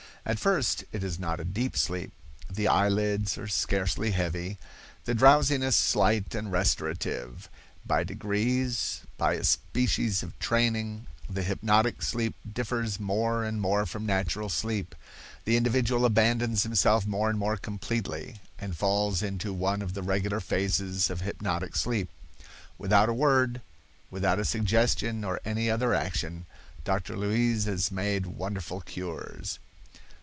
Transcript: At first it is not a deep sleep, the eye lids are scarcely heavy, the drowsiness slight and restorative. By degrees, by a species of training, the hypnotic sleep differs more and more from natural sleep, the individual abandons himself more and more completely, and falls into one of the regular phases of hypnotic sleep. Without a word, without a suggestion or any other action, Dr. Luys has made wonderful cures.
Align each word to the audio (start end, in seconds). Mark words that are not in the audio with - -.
At 0.23 0.37
first 0.37 0.83
it 0.91 1.03
is 1.03 1.17
not 1.17 1.39
a 1.39 1.43
deep 1.43 1.75
sleep, 1.75 2.11
the 2.47 2.67
eye 2.67 2.87
lids 2.89 3.39
are 3.39 3.47
scarcely 3.47 4.11
heavy, 4.11 4.59
the 5.05 5.15
drowsiness 5.15 5.75
slight 5.75 6.35
and 6.35 6.51
restorative. 6.51 7.49
By 7.87 8.03
degrees, 8.03 9.01
by 9.17 9.33
a 9.33 9.43
species 9.43 10.21
of 10.21 10.37
training, 10.37 11.07
the 11.27 11.41
hypnotic 11.41 12.03
sleep 12.03 12.35
differs 12.53 12.99
more 12.99 13.43
and 13.43 13.59
more 13.59 13.87
from 13.87 14.05
natural 14.05 14.47
sleep, 14.47 14.93
the 15.45 15.57
individual 15.57 16.05
abandons 16.05 16.61
himself 16.61 17.07
more 17.07 17.27
and 17.31 17.39
more 17.39 17.57
completely, 17.57 18.41
and 18.59 18.77
falls 18.77 19.23
into 19.23 19.51
one 19.51 19.81
of 19.81 19.95
the 19.95 20.03
regular 20.03 20.39
phases 20.39 21.09
of 21.09 21.21
hypnotic 21.21 21.75
sleep. 21.75 22.09
Without 22.77 23.09
a 23.09 23.13
word, 23.13 23.59
without 24.11 24.37
a 24.37 24.45
suggestion 24.45 25.23
or 25.23 25.41
any 25.43 25.67
other 25.67 25.95
action, 25.95 26.45
Dr. 26.83 27.17
Luys 27.17 27.65
has 27.65 27.91
made 27.91 28.27
wonderful 28.27 28.81
cures. 28.81 29.57